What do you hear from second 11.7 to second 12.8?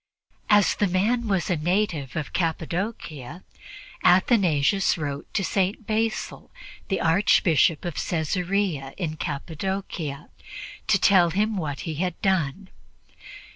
he had done.